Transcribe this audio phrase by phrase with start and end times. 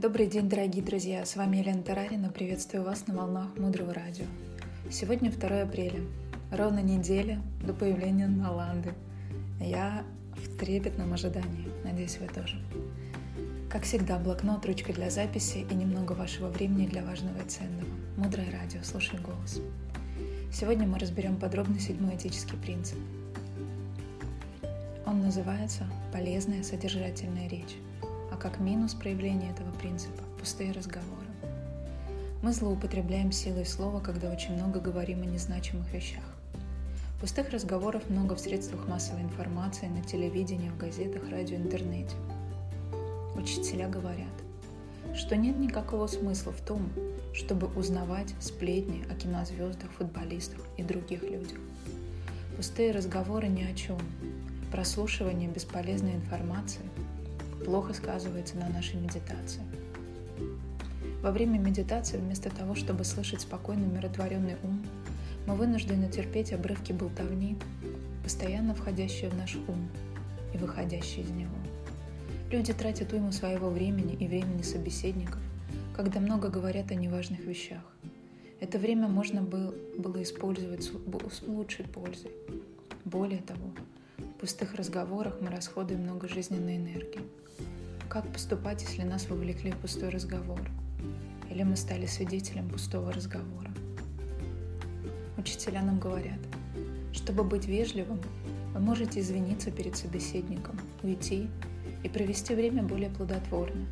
[0.00, 1.26] Добрый день, дорогие друзья!
[1.26, 2.30] С вами Елена Тарарина.
[2.30, 4.24] Приветствую вас на волнах Мудрого Радио.
[4.90, 6.00] Сегодня 2 апреля.
[6.50, 8.94] Ровно неделя до появления Наланды.
[9.60, 11.68] Я в трепетном ожидании.
[11.84, 12.58] Надеюсь, вы тоже.
[13.68, 17.90] Как всегда, блокнот, ручка для записи и немного вашего времени для важного и ценного.
[18.16, 19.60] Мудрое радио, слушай голос.
[20.50, 22.96] Сегодня мы разберем подробно седьмой этический принцип.
[25.04, 27.76] Он называется «Полезная содержательная речь»,
[28.40, 31.26] как минус проявления этого принципа– пустые разговоры.
[32.42, 36.24] Мы злоупотребляем силой слова, когда очень много говорим о незначимых вещах.
[37.20, 42.14] Пустых разговоров много в средствах массовой информации, на телевидении, в газетах, радио, интернете.
[43.36, 44.26] Учителя говорят,
[45.14, 46.88] что нет никакого смысла в том,
[47.34, 51.58] чтобы узнавать сплетни о кинозвездах, футболистах и других людях.
[52.56, 53.98] Пустые разговоры ни о чем.
[54.72, 56.82] Прослушивание бесполезной информации
[57.64, 59.62] плохо сказывается на нашей медитации.
[61.22, 64.82] Во время медитации, вместо того, чтобы слышать спокойный, умиротворенный ум,
[65.46, 67.56] мы вынуждены терпеть обрывки болтовни,
[68.22, 69.88] постоянно входящие в наш ум
[70.54, 71.54] и выходящие из него.
[72.50, 75.40] Люди тратят уйму своего времени и времени собеседников,
[75.94, 77.82] когда много говорят о неважных вещах.
[78.60, 79.74] Это время можно было,
[80.22, 82.30] использовать с лучшей пользой.
[83.04, 83.70] Более того,
[84.40, 87.20] пустых разговорах мы расходуем много жизненной энергии.
[88.08, 90.58] Как поступать, если нас вовлекли в пустой разговор?
[91.50, 93.70] Или мы стали свидетелем пустого разговора?
[95.36, 96.38] Учителя нам говорят,
[97.12, 98.18] чтобы быть вежливым,
[98.72, 101.50] вы можете извиниться перед собеседником, уйти
[102.02, 103.86] и провести время более плодотворно.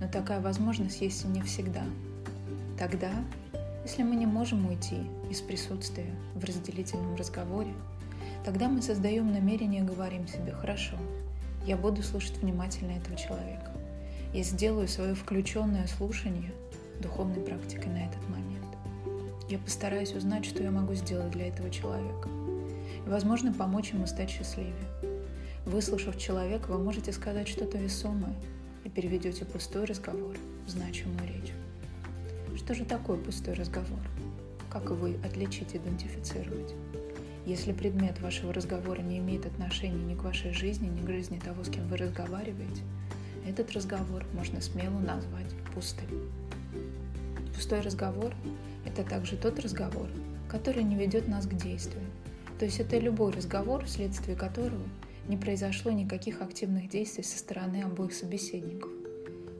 [0.00, 1.84] Но такая возможность есть и не всегда.
[2.78, 3.12] Тогда,
[3.84, 7.74] если мы не можем уйти из присутствия в разделительном разговоре,
[8.44, 10.96] тогда мы создаем намерение и говорим себе «хорошо,
[11.66, 13.70] я буду слушать внимательно этого человека.
[14.34, 16.52] Я сделаю свое включенное слушание
[17.00, 18.66] духовной практикой на этот момент.
[19.48, 22.28] Я постараюсь узнать, что я могу сделать для этого человека.
[23.04, 24.74] И, возможно, помочь ему стать счастливее.
[25.66, 28.34] Выслушав человека, вы можете сказать что-то весомое
[28.84, 30.36] и переведете пустой разговор
[30.66, 31.52] в значимую речь.
[32.56, 34.00] Что же такое пустой разговор?
[34.70, 36.74] Как его отличить, идентифицировать?
[37.44, 41.64] Если предмет вашего разговора не имеет отношения ни к вашей жизни, ни к жизни того,
[41.64, 42.82] с кем вы разговариваете,
[43.46, 46.30] этот разговор можно смело назвать пустым.
[47.54, 48.32] Пустой разговор
[48.84, 50.08] это также тот разговор,
[50.48, 52.04] который не ведет нас к действию.
[52.58, 54.86] То есть это любой разговор, вследствие которого
[55.26, 58.90] не произошло никаких активных действий со стороны обоих собеседников.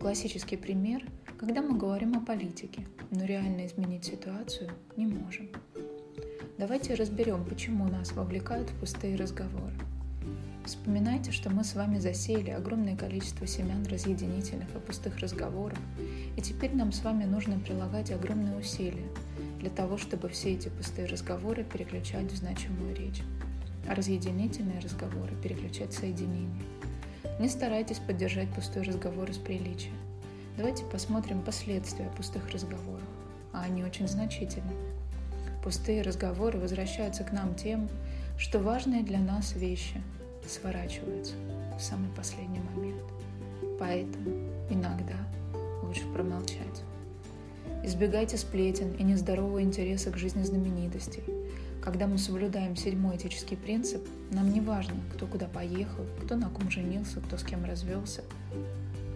[0.00, 1.04] Классический пример,
[1.38, 5.48] когда мы говорим о политике, но реально изменить ситуацию не можем.
[6.66, 9.74] Давайте разберем, почему нас вовлекают в пустые разговоры.
[10.64, 15.76] Вспоминайте, что мы с вами засеяли огромное количество семян разъединительных и пустых разговоров,
[16.38, 19.06] и теперь нам с вами нужно прилагать огромные усилия
[19.60, 23.20] для того, чтобы все эти пустые разговоры переключать в значимую речь,
[23.86, 26.64] а разъединительные разговоры переключать в соединение.
[27.40, 29.92] Не старайтесь поддержать пустой разговор из приличия.
[30.56, 33.04] Давайте посмотрим последствия пустых разговоров,
[33.52, 34.72] а они очень значительны.
[35.64, 37.88] Пустые разговоры возвращаются к нам тем,
[38.36, 40.02] что важные для нас вещи–
[40.46, 41.32] сворачиваются
[41.78, 43.02] в самый последний момент.
[43.78, 44.30] Поэтому
[44.68, 45.16] иногда
[45.82, 46.82] лучше промолчать.
[47.82, 51.22] Избегайте сплетен и нездорового интереса к жизни знаменитостей.
[51.82, 56.70] Когда мы соблюдаем седьмой этический принцип, нам не важно, кто куда поехал, кто на ком
[56.70, 58.22] женился, кто с кем развелся.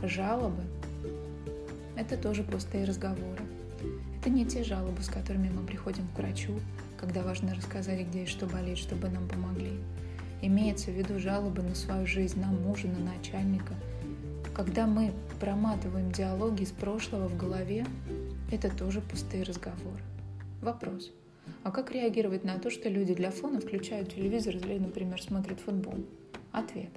[0.00, 0.62] Жалобы–
[1.96, 3.42] это тоже пустые разговоры.
[4.26, 6.58] Это не те жалобы, с которыми мы приходим к врачу,
[6.98, 9.70] когда важно рассказать, где и что болит, чтобы нам помогли.
[10.42, 13.74] Имеется в виду жалобы на свою жизнь, на мужа, на начальника.
[14.52, 17.86] Когда мы проматываем диалоги из прошлого в голове,
[18.50, 20.02] это тоже пустые разговоры.
[20.60, 21.12] Вопрос.
[21.62, 26.04] А как реагировать на то, что люди для фона включают телевизор или, например, смотрят футбол?
[26.50, 26.90] Ответ.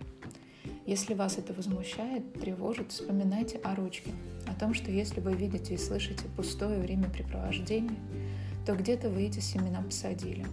[0.90, 4.10] Если вас это возмущает, тревожит, вспоминайте о ручке,
[4.48, 8.00] о том, что если вы видите и слышите пустое времяпрепровождение,
[8.66, 10.48] то где-то вы эти семена посадили,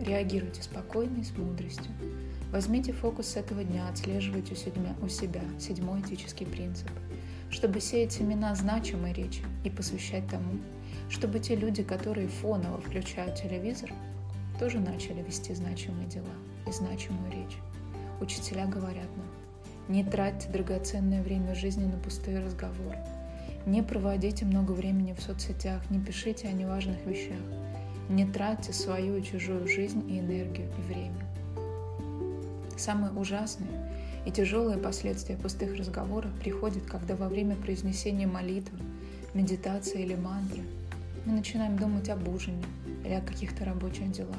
[0.00, 1.92] Реагируйте спокойно и с мудростью.
[2.50, 6.88] Возьмите фокус с этого дня, отслеживайте у себя, у себя седьмой этический принцип,
[7.50, 10.60] чтобы сеять семена значимой речи и посвящать тому,
[11.10, 13.92] чтобы те люди, которые фоново включают телевизор,
[14.58, 16.32] тоже начали вести значимые дела
[16.66, 17.58] и значимую речь.
[18.22, 19.37] Учителя говорят нам,
[19.88, 22.98] не тратьте драгоценное время жизни на пустые разговоры,
[23.66, 27.40] не проводите много времени в соцсетях, не пишите о неважных вещах,
[28.08, 31.26] не тратьте свою и чужую жизнь и энергию и время.
[32.76, 33.68] Самое ужасное
[34.24, 38.78] И тяжелые последствия пустых разговоров приходят, когда во время произнесения молитвы,
[39.34, 40.62] медитации или мантры
[41.24, 42.62] мы начинаем думать об ужине
[43.04, 44.36] или о каких-то рабочих делах.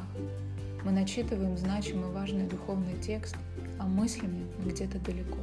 [0.86, 3.36] Мы начитываем значимый важный духовный текст,
[3.80, 5.40] а мыслями мы где-то далеко.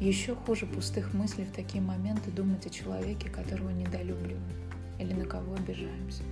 [0.00, 4.42] Еще хуже пустых мыслей в такие моменты думать о человеке, которого недолюбливаем
[4.98, 6.22] или на кого обижаемся.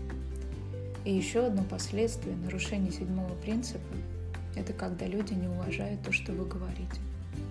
[1.05, 3.95] И еще одно последствие нарушения седьмого принципа–
[4.57, 7.01] это когда люди не уважают то, что вы говорите,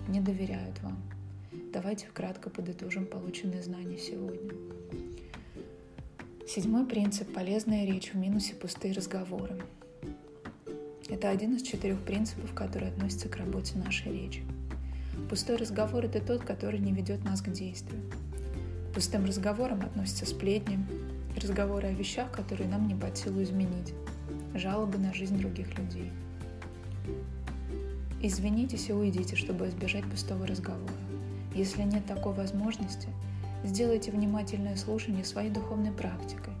[0.06, 0.98] не доверяют вам.
[1.72, 4.52] Давайте вкратко подытожим полученные знания сегодня.
[6.46, 9.58] Седьмой принцип– полезная речь в минусе пустые разговоры.
[11.08, 14.42] Это один из четырех принципов, которые относятся к работе нашей речи.
[15.30, 18.00] Пустой разговор– это тот, который не ведет нас к действию.
[18.90, 20.78] К пустым разговорам относятся сплетни,
[21.34, 23.94] разговоры о вещах, которые нам не под силу изменить,
[24.54, 26.12] жалобы на жизнь других людей.
[28.20, 30.92] Извинитесь и уйдите, чтобы избежать пустого разговора.
[31.54, 33.08] Если нет такой возможности,
[33.64, 36.52] сделайте внимательное слушание своей духовной практикой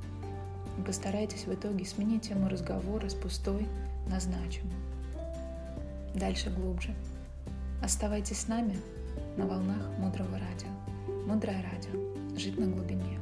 [0.88, 3.66] постарайтесь в итоге сменить тему разговора с пустой
[4.08, 4.74] на значимую.
[6.14, 6.94] Дальше глубже.
[7.82, 8.76] Оставайтесь с нами
[9.36, 10.68] на волнах Мудрого Радио.
[11.26, 12.36] Мудрое Радио.
[12.36, 13.20] Жить на глубине.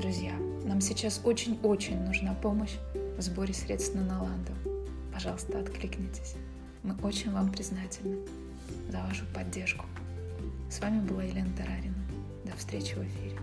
[0.00, 0.32] Друзья,
[0.64, 2.76] нам сейчас очень-очень нужна помощь
[3.16, 4.52] в сборе средств на Наланду.
[5.12, 6.34] Пожалуйста, откликнитесь.
[6.82, 8.18] Мы очень вам признательны
[8.88, 9.84] за вашу поддержку.
[10.70, 11.96] С вами была Елена Тарарина.
[12.44, 13.38] До встречи в эфире.